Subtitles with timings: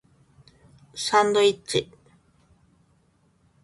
[0.95, 1.91] サンドイッチ